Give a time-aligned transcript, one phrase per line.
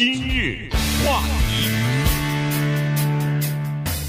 [0.00, 0.66] 今日
[1.04, 1.68] 话题，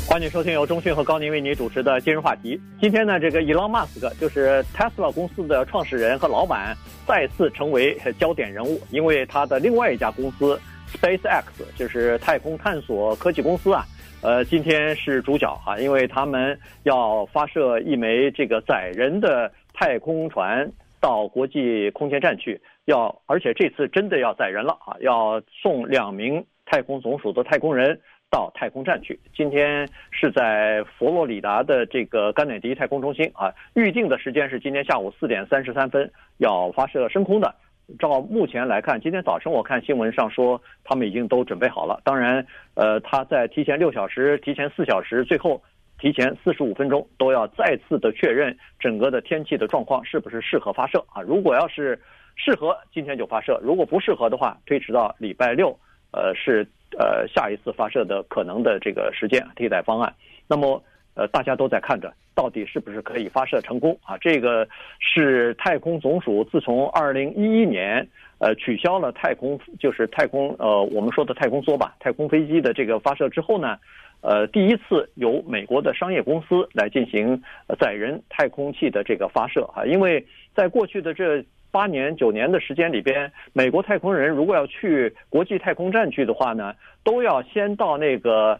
[0.07, 2.57] 欢迎收听由中讯和高宁为你主持的今日话题。
[2.79, 6.73] 今天呢，这个 Elon Musk，就是 Tesla 公司的创始人和老板，
[7.05, 10.57] 再次成为焦点人物，因为他的另外一家公司
[10.93, 11.43] SpaceX
[11.75, 13.83] 就是太空探索科技公司啊，
[14.21, 20.71] 呃，今天是主角哈，因为他们要发射一枚这个载人的太空船
[21.01, 22.61] 到国际空间站去。
[22.85, 24.97] 要，而且这次真的要载人了啊！
[25.01, 27.99] 要送两名太空总署的太空人
[28.29, 29.19] 到太空站去。
[29.35, 37.53] 今天是在佛罗里达的这个甘乃迪太空中心啊，预定的时间是今天下午四点三十三分要发射升空的。
[37.99, 41.99] 照目前来看，今天早晨我看新闻上说他们已经都准备好了。
[42.05, 45.61] 当然，呃，他在提前六小时、提前四小时、最后
[45.99, 51.21] 提前四十五分钟都要再次的确认整个的天气的状况是不是适合发射啊？
[51.21, 51.99] 如果要是
[52.35, 55.77] 适合今天就发射，如果不适合的话，推迟到礼拜六，
[56.11, 56.67] 呃，是
[56.97, 60.13] 呃下一次发射的可能的这个时间替代方案。
[60.47, 60.83] 那么
[61.13, 64.17] 呃大家都在看着，到底是不是可以发射成功啊？
[64.17, 64.67] 这个
[64.99, 68.07] 是太空总署自从二零一一年
[68.39, 73.77] 呃取消了太空就是太空呃我们说的太空梭吧，太空飞机的这个发射之后呢，
[74.21, 77.41] 呃第一次由美国的商业公司来进行
[77.79, 88.59] 载人太空器的这个发射啊，因为在过去的这八年九年的时间里边，美国太空人如果要去国际太空站去的话呢，都要先到那个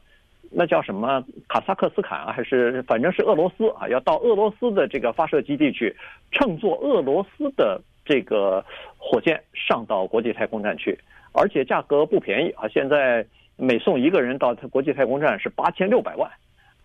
[0.50, 5.96] 那叫什么卡萨克斯坦啊，还是反正是俄罗斯啊，要到俄罗斯的这个发射基地去，
[6.32, 8.64] 乘坐俄罗斯的这个
[8.98, 10.98] 火箭上到国际太空站去，
[11.34, 13.26] 而且价格不便宜啊，现在
[13.58, 16.30] 每送一个人到国际太空站是八千六百万。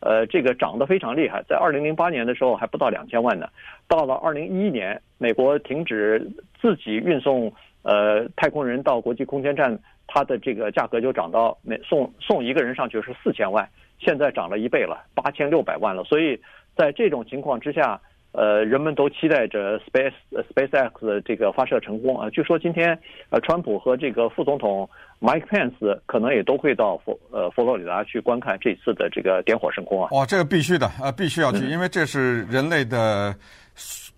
[0.01, 3.49] 呃，这个涨得非常厉害，在二零零八年的时候还不到两千万呢，
[3.89, 6.31] 到了二零一一年，美国停止
[6.61, 16.05] 自己运送呃太空人到国际空间站，它的这个价格就涨到每送送一个人上去是四千万，现在涨了一倍了，八千六百万了。
[16.05, 16.39] 所以
[16.77, 18.01] 在这种情况之下，
[18.37, 20.13] 呃，人们都期待着 Space
[20.55, 22.29] SpaceX 的这个发射成功啊。
[22.31, 22.99] 据说今天
[23.31, 24.89] 呃，川普和这个副总统。
[25.19, 30.11] Mike Pence 可能也都会到佛呃佛罗里达去观看这次的这个点火升空啊！
[30.13, 33.35] 哦，这个必须的，呃，必须要去，因为这是人类的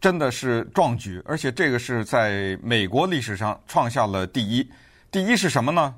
[0.00, 4.68] 真的是壮举，而且这个是在美国历史上创下了第一。
[5.12, 5.94] 第一是什么呢？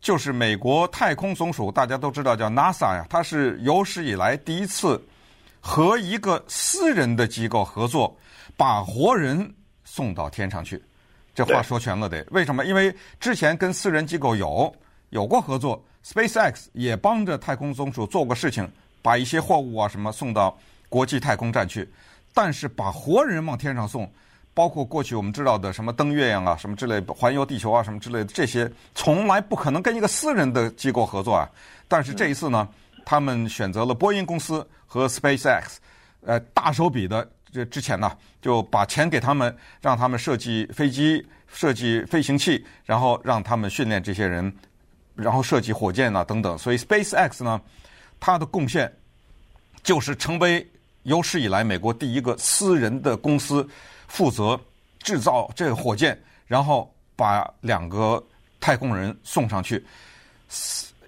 [0.00, 4.98] 就是美国太空总署，大家都知道叫 NASA 呀，它是有史以来第一次
[5.60, 8.16] 和一个私人的机构合作，
[8.56, 9.54] 把活人
[9.84, 10.82] 送到天上去。
[11.34, 12.64] 这话说全了得，为什么？
[12.64, 14.74] 因为之前跟私人机构有
[15.10, 18.68] 有过合作，SpaceX 也帮着太空总署做过事情，
[19.02, 20.58] 把一些货物啊什么送到
[20.88, 21.88] 国际太空站去。
[22.34, 24.10] 但是把活人往天上送，
[24.52, 31.48] 包括过去我们知道的什么登月呀啊什么之类，环游地球啊什么之类的这些，从来不可能跟一个私人的机构合作啊。
[31.86, 32.68] 但是这一次呢，
[33.08, 35.76] 他们选择了波音公司和 SpaceX，
[36.26, 37.26] 呃，大手笔的。
[37.50, 44.54] 这之前呢，就把钱给他们，让他们设计飞机、设计飞行器，然后让他们训练这些人，
[45.14, 46.58] 然后设计火箭啊等等。
[46.58, 47.58] 所以 SpaceX 呢，
[48.20, 48.94] 它的贡献
[49.82, 50.70] 就是成为
[51.04, 53.66] 有史以来美国第一个私人的公司，
[54.06, 54.60] 负责
[54.98, 58.22] 制造这个火箭，然后把两个
[58.60, 59.82] 太空人送上去。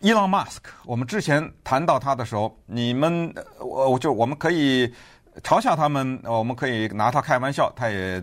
[0.01, 4.93] 伊朗马斯克，我们之前谈到他的时候，你们我我就我们可以。
[5.45, 7.73] 嘲笑他们，我们可以拿他开玩笑。
[7.77, 8.23] 他也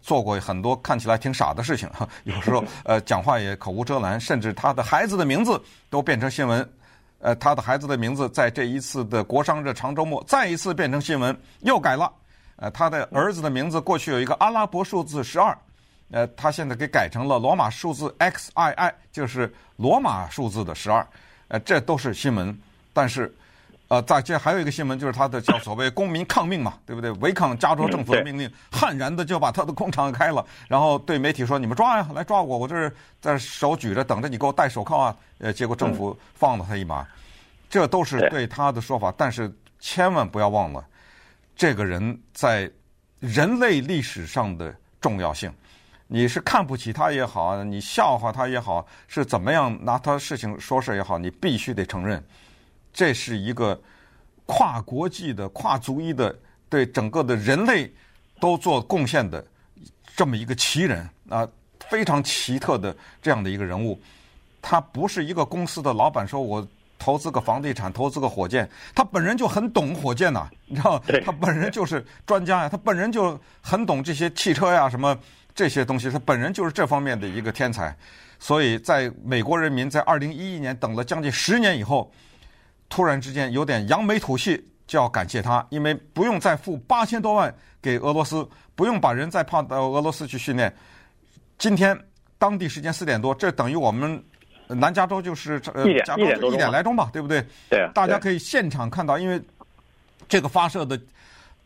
[0.00, 1.88] 做过很多看起来挺傻的事情，
[2.24, 5.60] 有时候 呃讲话也口无遮拦，甚至他的孩子的名字
[5.90, 6.66] 都变成新闻。
[7.18, 12.10] 呃，他的孩子的名字在这一次的国商日长周末再一次变成新闻，又改了。
[12.56, 15.56] 呃，他的儿子的名字过去有一个阿拉伯数字十二，
[16.10, 21.06] 呃，他现在给改成了罗马数字 XII，就是罗马数字的十二。
[21.48, 22.58] 呃，这都是新闻，
[22.92, 23.34] 但是。
[23.88, 27.08] 呃，再接还有一个新闻，就是他的叫所谓公民抗命嘛，对不对？
[27.20, 32.58] 违抗加州政府的命令，悍然的就把他的工厂开了，然后对媒体说：“你们抓呀，来抓我！
[32.58, 37.06] 我这是在手举着等着你给我戴手铐啊。”呃，结果政府放了他一马，
[37.70, 39.14] 这都是对他的说法。
[39.16, 39.48] 但是
[39.78, 40.84] 千万不要忘了，
[41.54, 42.68] 这个人在
[43.20, 45.48] 人类历史上的重要性。
[46.08, 52.22] 你是看不起他也好，你笑话他也好，是怎么样拿他事情说事也好，你必须得承认。
[52.92, 53.78] 这是一个
[54.46, 56.34] 跨国际的、跨族裔的，
[56.68, 57.92] 对整个的人类
[58.40, 59.44] 都做贡献的
[60.14, 61.46] 这么一个奇人啊，
[61.88, 64.00] 非常奇特的这样的一个人物。
[64.62, 66.66] 他不是一个公司的老板，说我
[66.98, 75.16] 投资个房地产、投资个火箭，他本人就很懂火箭呐，你知道，他本人就是专家呀，他本人就很懂这些汽车呀、什么
[75.56, 77.96] 这些东西，他本人就是这方面的一个天才。
[78.38, 82.12] 所以在美国人民在二零一一年等了将近十年以后，
[82.90, 90.70] 突然之间有点扬眉吐气，就要感谢他，因为不用再付八千多万给俄罗斯，不用把人再派到俄罗斯去训练。
[91.56, 91.98] 今天
[92.36, 94.22] 当地时间四点多，这等于我们
[94.68, 97.42] 南加州就是呃加州一点来钟吧，对不对？
[97.70, 99.40] 对啊，大家可以现场看到，因为
[100.28, 101.00] 这个发射的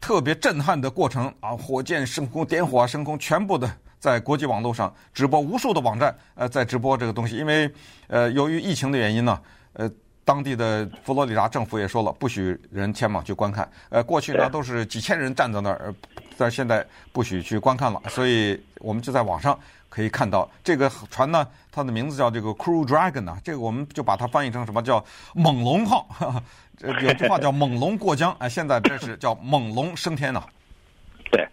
[0.00, 7.36] 特别震撼的过程啊，火箭升空、点火啊升空，全部的在国际网络上直播，无数的网站呃在直播这个东西。
[7.36, 7.70] 因为
[8.08, 9.38] 呃由于疫情的原因呢，
[9.74, 9.90] 呃
[10.30, 13.68] 当地的佛罗里达政府也说了，不许人前往去观看。
[13.88, 15.94] 呃过去呢都是几千人站在那儿，呃
[16.38, 25.04] 但现在不许去观看了，所以我们就在网上可以看到这个船呢，它的名字叫这个 Crew Dragon 啊，这个我们就把它翻译成什么叫
[25.34, 26.06] 猛龙号。
[26.16, 26.42] 哈哈
[26.82, 30.44] 有句话叫“猛龙过江”，哎，现在这是叫“猛龙升天”呐。
[31.32, 31.44] 对，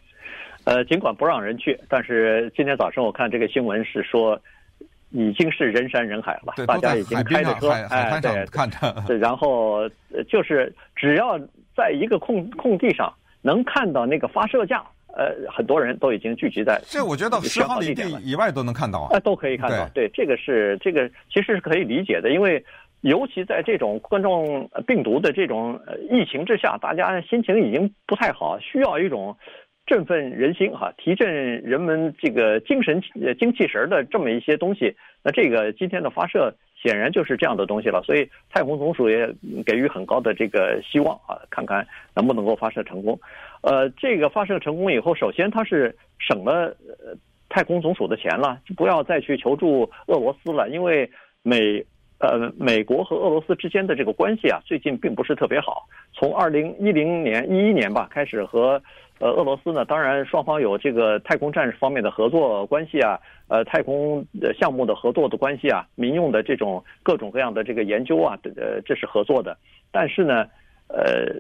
[0.65, 4.39] 呃，尽管不让人去，但是今天早上我看这个新闻是说，
[5.11, 8.77] 已经是人山人海了，对大家已经开着车，海海滩上看着。
[8.81, 9.87] 哎、对，然后
[10.27, 11.39] 就是只要
[11.75, 16.81] 在一个空空地上能看到那个发射架，呃，很多人都已经聚集在。
[16.85, 19.09] 这我觉得十毫里地以外都能看到啊。
[19.11, 19.87] 呃，都可以看到。
[19.93, 22.63] 对，对，这个是这个其实是可以理解的，因为。
[23.01, 24.43] 尤其在这种冠状
[24.87, 29.37] 病毒的这种疫情之下，大家心情已经不太好，需要一种
[29.87, 34.93] 振奋人心哈、提振人们这个精神呃精气神的这么一些东西。
[35.23, 39.27] 那这个今天的发射显然就是这样的东西了，所以太空总署也
[39.65, 43.17] 给予很高的这个希望啊，看看能不能够发射成功。
[43.61, 46.75] 呃，这个发射成功以后，首先它是省了
[47.49, 51.09] 太空总署的钱了，就不要再去求助俄罗斯了，因为
[51.41, 51.83] 美。
[52.19, 55.87] 呃，美国和俄罗斯之间的这个关系啊，最近并不是特别好。
[56.11, 58.81] 从二零一零年、一一年吧开始和
[59.19, 64.25] 呃俄罗斯呢，当然双方有这个太空战士方面的合作关系啊，呃，太空
[64.59, 69.57] 项目的合作的关系啊，民用的这种各种各样的这个研究啊，呃，这是合作的。
[69.91, 70.45] 但是呢，
[70.87, 71.33] 呃，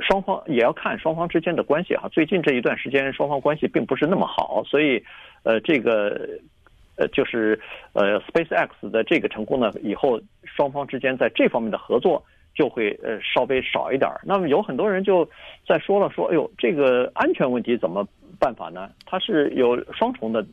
[0.00, 2.08] 双方也要看双方之间的关系哈。
[2.10, 5.02] 最近这一段时间，双方关系并不是那么好，所以
[5.42, 6.28] 呃，这个。
[6.94, 7.58] 呃，就是
[7.94, 12.22] 呃，SpaceX 的这个成功呢，以后双方之间在这方面的合作
[12.54, 14.10] 就会呃稍微少一点。
[14.24, 15.28] 那么有很多人就
[15.66, 18.06] 在说了，说哎呦，这个安全问题怎么
[18.38, 18.90] 办法呢？
[19.06, 20.44] 它是有双重的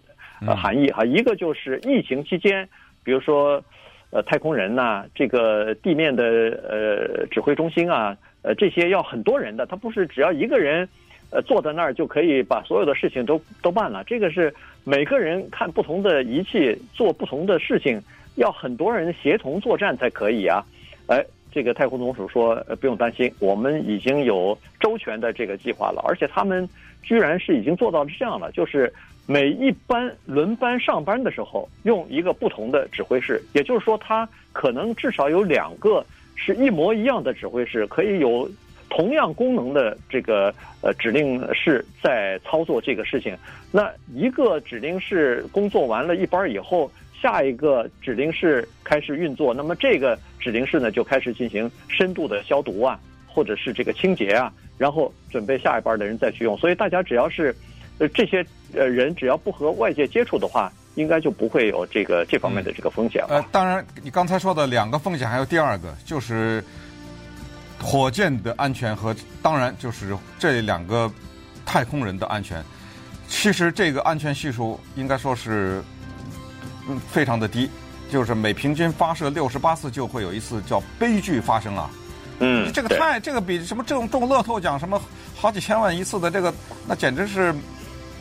[0.45, 2.67] 呃含义哈，一个就是疫情期间，
[3.03, 3.63] 比如说
[4.11, 10.87] 呃太空人呐，这个地面的呃指挥中心啊，呃这些要很多人的，他不是只要一个人。
[11.31, 14.03] 呃，坐在那儿就可以把所有的事情都都办了。
[14.05, 14.51] 这个是
[14.83, 18.01] 每个人看不同的仪器做不同的事情，
[18.37, 20.65] 要很多人协同作战才可以啊。
[21.05, 26.03] 哎，这个太空总署说，呃，不用担心，我们已经有周全的这个计划了。
[26.07, 26.67] 而且他们
[27.01, 28.91] 居然是已经做到这样了，就是
[29.25, 36.05] 每一班轮班上班的时候，用一个不同的指挥室，也就是说，他可能至少有两个
[36.35, 38.49] 是一模一样的指挥室，可以有。
[38.91, 40.51] 同样功能的这个
[40.81, 43.37] 呃指令室在操作这个事情，
[43.71, 46.91] 那一个指令室工作完了一班以后，
[47.21, 56.57] 下一个指令室开始运作，那么这个指令室呢就开始进行深度的消毒啊，或者是这个清洁啊，然后准备下一班的人再去用。
[56.57, 57.55] 所以大家只要是
[57.97, 63.35] 呃这些呃人只要不和外界接触的话，应该就不会有这个这方面的这个风险了。
[63.35, 66.63] 呃，当然你刚才说的两个风险，还有第二个就是。
[67.81, 71.09] 火箭的安全和当然就是这两个
[71.65, 72.61] 太空人的安全，
[73.29, 75.81] 其实这个安全系数应该说是
[76.97, 77.69] 非常的低，
[78.09, 81.89] 就是每平均发射六十八次就会有一次叫悲剧发生啊。
[82.39, 85.01] 嗯，这个太这个比什么中中乐透奖什么
[85.35, 86.53] 好几千万一次的这个
[86.87, 87.53] 那简直是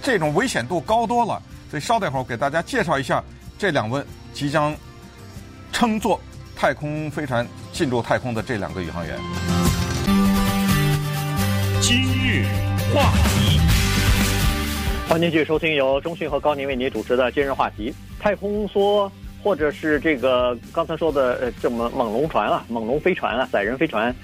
[0.02, 1.40] 这种危险度高多了。
[1.70, 3.22] 所以稍等会儿给大家介绍一下
[3.58, 4.74] 这两位即将
[5.70, 6.18] 乘坐
[6.56, 9.16] 太空飞船进入太空的这两个宇航员。
[11.80, 12.46] 今日
[12.94, 13.60] 话题，
[15.08, 17.94] 欢迎继续收听由中讯和高宁为您主持的今日话题。
[18.18, 19.10] 太空梭
[19.42, 24.14] 或者是这个刚才说的呃这么猛龙船啊，猛龙飞船啊，载人飞船，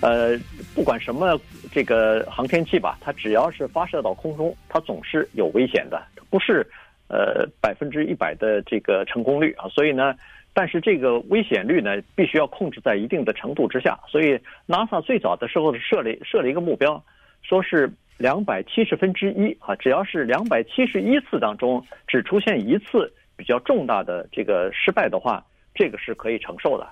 [0.00, 0.38] 呃，
[0.74, 1.38] 不管什么
[1.70, 6.66] 这个航天器吧，它只要是发射到空中，它总是有危险的，不是
[7.08, 10.14] 呃百分之一百的这个成功率啊，所以呢。
[10.54, 13.98] 但是这个危险率呢，必须要控制在一定的程度之下。
[14.06, 17.02] 所以，NASA 最早的时候是设立设了一个目标，
[17.40, 26.86] 说是两百七十分之一啊，只要是两百七十一次当中只出现一次比较重大的这个失败的话，这个是可以承受的。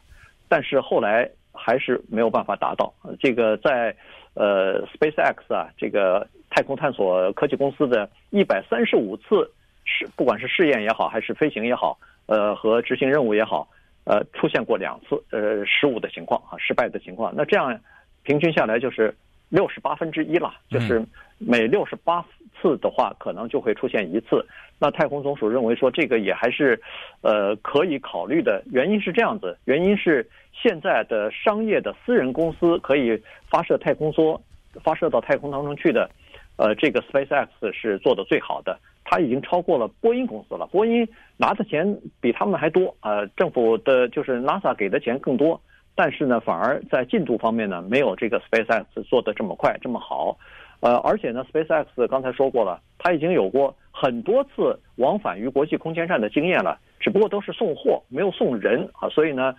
[0.48, 2.92] 但是后来还是没有办法达到。
[3.18, 3.94] 这个在
[4.34, 9.50] 呃 SpaceX 啊，这个太空探索科技公司的一百三十五次
[9.84, 11.98] 试，不管是试验也好，还是飞行也好。
[12.26, 13.68] 呃和执行任务也好，
[14.04, 17.34] 呃出现过两次呃失误的情况啊，失败的情况。
[17.36, 17.80] 那这样
[18.22, 19.12] 平均下来就是
[19.50, 21.04] 六十八分之一了，就是
[21.38, 22.24] 每六十八
[22.60, 24.42] 次的话，可能就会出现一次。
[24.78, 26.80] 那太空总署认为说这个也还是
[27.20, 34.40] 呃可以考虑的，原因是这样子，原因是现在的商业的私人公司可以发射太空梭
[34.82, 36.10] 发射到太空当中去的。
[36.56, 40.66] 呃，这个 SpaceX 是做的最好的，它已经超过了波音公司了。
[40.66, 45.58] 波音拿的钱比他们还多，呃，政府的就是 NASA 给的钱更多，
[45.94, 50.36] 但是呢，反而在进度方面呢，没有这个 SpaceX 做的这么快这么好。
[50.80, 59.54] 呃，而且呢，SpaceX 刚才说过了，它已经有过很多次往返于国际空间站的经验了，只不过都是送货，没有送人啊，所以呢，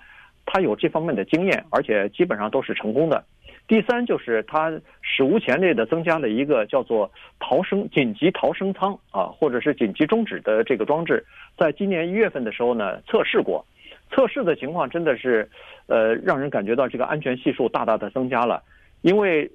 [0.47, 3.23] 它有这方面的经验，而且基本上都是成功的。
[3.67, 4.71] 第三就是它
[5.01, 7.09] 史无前例的增加了一个叫做
[7.39, 11.23] 逃生紧急逃生舱啊，或者是紧急终止的这个装置，
[11.55, 13.63] 在今年一月份的时候呢测试过，
[14.11, 15.49] 测试的情况真的是，
[15.87, 18.61] 呃，让人感觉到这个安全系数大大的增加了，
[19.01, 19.49] 因为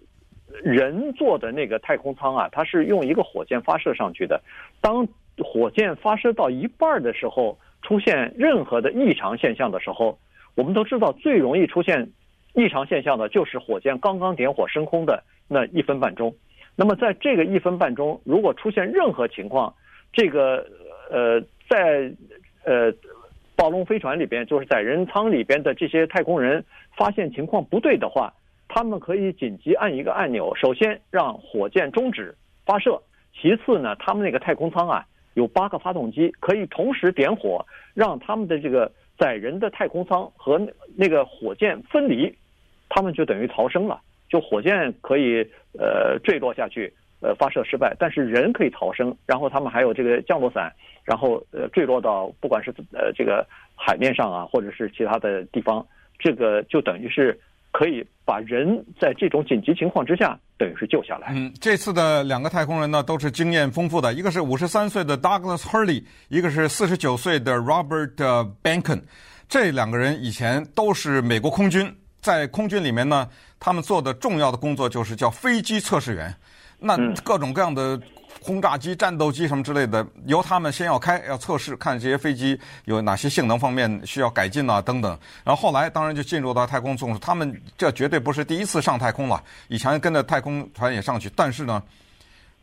[0.64, 4.40] 人坐的那个太空舱啊，它是用一个火箭发射上去的，
[4.80, 5.06] 当
[5.38, 10.18] 火箭发射到一半的时候，出现任何的异常现象的时候，
[10.54, 12.08] 我们都知道最容易出现。
[12.58, 16.34] 异常现象的，就是火箭刚刚点火升空的那一分半钟。
[16.74, 19.74] 那么在这个一分半钟，如果出现任何情况，
[20.10, 20.66] 这个
[21.10, 22.10] 呃，在
[22.64, 22.90] 呃
[23.56, 26.62] 暴龙飞船里边，就是载人舱里边的这些太空人
[26.96, 28.32] 发现情况不对的话，
[28.68, 32.34] 他们可以紧急按一个按钮，首先让火箭终止
[32.64, 33.02] 发射，
[33.34, 40.60] 其次呢，他们那个太空舱啊有八个发动机，可以同时点火，让他们的这个载人的太空舱和
[40.94, 42.32] 那个火箭分离。
[42.88, 45.40] 他们就等于逃生了，就火箭可以
[45.76, 49.16] 呃坠落下去，呃发射失败，但是人可以逃生。
[49.26, 50.72] 然后他们还有这个降落伞，
[51.04, 55.86] 然后呃坠落到不管是呃这个海面上啊，或者是其他的地方，
[56.18, 57.38] 这个就等于是
[57.72, 61.28] 可以把人在这种紧急情况之下，等于是救下来。
[61.34, 68.16] 嗯，这次的两个太空人呢，都是经验丰富的，一个是五十三岁的 Douglas Hurley，一个是四十九岁的 Robert
[68.62, 69.02] Behnken。
[69.48, 71.94] 这两个人以前都是美国空军。
[72.18, 73.28] 在空军里面呢，
[73.60, 76.34] 他们做的重要的工作就是叫飞机测试员。
[76.78, 78.00] 那各种各样的
[78.40, 85.18] 轰炸机、战斗机什么之类的，由他们先要开，要测试，看这些飞机有哪些性能方面需要改进啊，等等。
[85.42, 91.30] 然后后来当然就进入到太空总署，他们这绝对不是第一次上太空了，以前跟着太空船也上去。
[91.34, 91.82] 但是呢，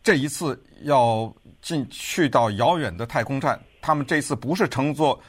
[0.04, 5.20] 这一次要进去到遥远的太空站，他们这次不是乘坐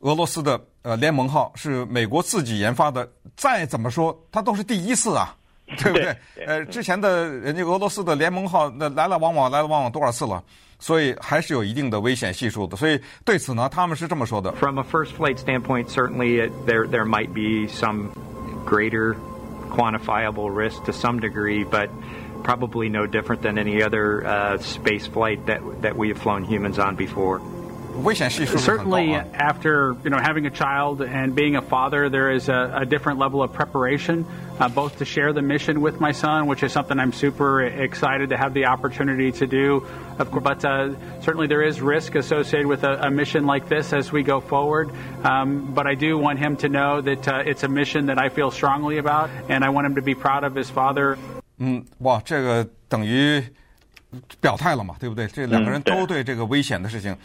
[0.00, 0.60] 俄罗斯的。
[0.84, 5.32] 呃，联盟号是美国自己研发的，再怎么说，它都是第一次啊，
[5.78, 6.16] 对不对？
[6.46, 10.42] 呃，之前的人家俄罗斯的联盟号那来来往往，来来往往多少次了，
[10.78, 12.76] 所以还是有一定的危险系数的。
[12.76, 18.10] 所以对此呢，他们是这么说的：From a first flight standpoint, certainly there there might be some
[18.64, 19.16] greater
[19.70, 21.88] quantifiable risk to some degree, but
[22.42, 26.78] probably no different than any other uh, space flight that that we have flown humans
[26.78, 27.40] on before.
[28.57, 32.85] Certainly, after you know having a child and being a father, there is a, a
[32.85, 34.23] different level of preparation,
[34.59, 38.29] uh, both to share the mission with my son, which is something I'm super excited
[38.29, 39.83] to have the opportunity to do.
[40.19, 43.93] Of course, but uh, certainly there is risk associated with a, a, mission like this
[43.93, 44.91] as we go forward.
[45.23, 48.29] Um, but I do want him to know that uh, it's a mission that I
[48.29, 51.17] feel strongly about, and I want him to be proud of his father.
[51.57, 53.43] 嗯，哇，这个等于
[54.39, 55.25] 表态了嘛，对不对？
[55.25, 57.17] 这两个人都对这个危险的事情。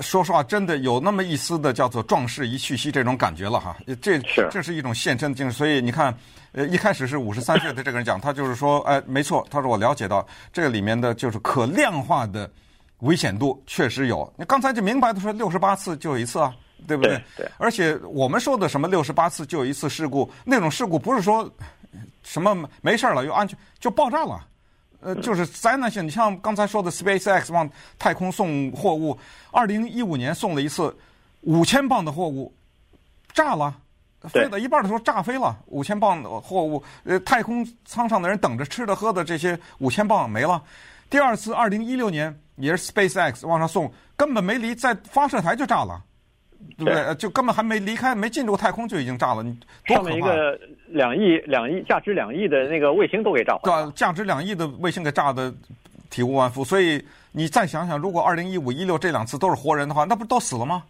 [0.00, 3.76] 说实话，真的有那么一丝的叫做壮士一去兮这种感觉了哈。
[4.00, 4.18] 这
[4.50, 5.52] 这是一种献身的精神。
[5.52, 6.16] 所以你看，
[6.52, 12.50] 呃，一开始是五十三岁的这个人讲，他就是说，哎，没错，他说我了解到这个里面的就是可量化的
[13.00, 14.32] 危险度确实有。
[14.36, 16.54] 你刚才就明白的说，六十八次就有一次啊，
[16.86, 17.14] 对不对？
[17.36, 17.46] 对。
[17.46, 17.50] 对。
[17.58, 21.50] 而且我们说的什么六十八次就有一次事故，那种事故不是说
[22.22, 24.44] 什么没事了，又安全就爆炸了。
[25.00, 26.04] 呃，就是灾难性。
[26.04, 29.18] 你像刚才说的 SpaceX 往太空送货物，
[29.50, 30.96] 二零一五年送了一次
[31.42, 32.52] 五千磅的货物，
[33.32, 33.74] 炸了，
[34.28, 40.62] 飞到一半的时候炸飞了，五千磅的货物，呃，太空舱上的人等着吃的喝的这些五千磅没了。
[41.08, 46.02] 第二次二零一六年也是 SpaceX 往上送，根本没离，在发射台就炸了。
[46.76, 47.14] 对不对？
[47.16, 49.52] 就根本还没离开，没进入太空就已经炸了，你
[49.86, 50.02] 多可怕！
[50.02, 53.60] 上面一个两亿、两亿价值两亿的那个卫星都给炸了。
[53.62, 55.52] 对，价值两亿的卫星给炸的
[56.10, 56.64] 体无完肤。
[56.64, 60.82] 所以你再想想，如果二零一五、一六这两次都是活人的话，那不都死了吗？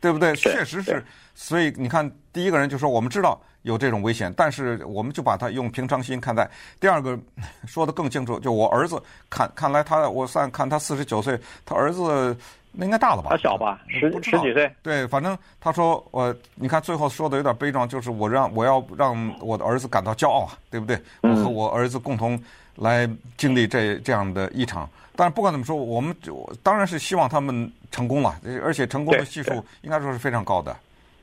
[0.00, 0.34] 对不对？
[0.36, 1.04] 确实是。
[1.34, 6.48] 所以你看，第一个人就说我们知道有这种危险，但是我们就把它用平常心看待。
[6.80, 7.18] 第二个
[7.66, 9.00] 说的更清楚，就我儿子
[9.30, 12.36] 看，看来他我算看他四十九岁，他儿子。
[12.72, 13.28] 那应该大了吧？
[13.30, 14.74] 他小吧，十十几岁。
[14.82, 21.00] 对，反正他说我，你看最后说的有点悲壮，就是我让我要让我的儿子感到骄傲啊，对不对？
[21.20, 22.42] 我和我儿子共同
[22.76, 24.88] 来经历这这样的一场。
[25.14, 26.16] 但是不管怎么说，我们
[26.62, 30.74] 当然是希望他们成功了，而且成功的系数应该说是非常高的。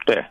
[0.05, 0.23] 对。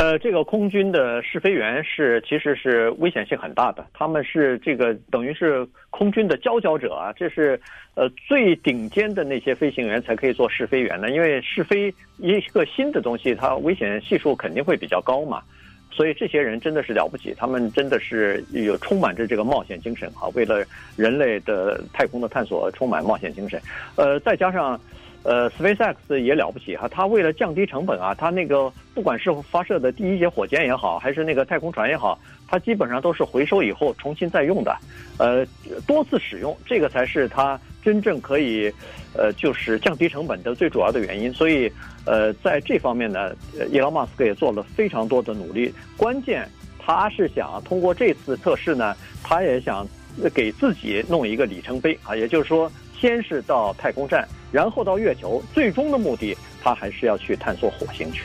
[0.00, 7.60] 呃，这个空军的试飞员是其实是危险性很大的，他们是这个等于是空军的佼佼者啊，这是
[7.96, 15.42] 呃最顶尖的那些飞行员才可以做试飞员的，因为试飞一个新的东西，它危险系数肯定会比较高嘛，
[15.90, 20.64] 所以这些人真的是了不起，他们真的是有充满着这个冒险精神啊，为了
[20.96, 23.60] 人类的太空的探索充满冒险精神，
[23.96, 24.80] 呃，再加上。
[25.22, 34.74] 呃，SpaceX 也了不起哈，它为了降低成本啊，它那个不管是发射的第一节火箭也好，还是那个太空船也好，它基本上都是回收以后重新再用的，
[35.18, 35.44] 呃，
[35.86, 38.72] 多次使用，这个才是它真正可以，
[39.12, 41.30] 呃，就是降低成本的最主要的原因。
[41.34, 41.70] 所以，
[42.06, 43.36] 呃，在这方面呢，
[43.70, 45.70] 伊隆马斯克也做了非常多的努力。
[45.98, 46.48] 关键
[46.78, 49.86] 他是想通过这次测试呢，他也想
[50.32, 52.72] 给自己弄一个里程碑啊，也就是说。
[53.00, 58.22] 先是到太空站，然后到月球，最终的目的，他还是要去探索火星去。